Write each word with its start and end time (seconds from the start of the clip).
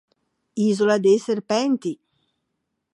Isola 0.69 0.97
dei 0.97 1.17
Serpenti 1.25 1.93